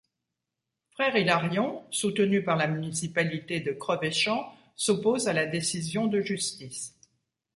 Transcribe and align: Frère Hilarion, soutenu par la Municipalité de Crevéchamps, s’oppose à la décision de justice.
Frère 0.89 1.15
Hilarion, 1.15 1.85
soutenu 1.91 2.43
par 2.43 2.55
la 2.57 2.65
Municipalité 2.65 3.59
de 3.59 3.71
Crevéchamps, 3.71 4.51
s’oppose 4.75 5.27
à 5.27 5.33
la 5.33 5.45
décision 5.45 6.07
de 6.07 6.21
justice. 6.21 6.97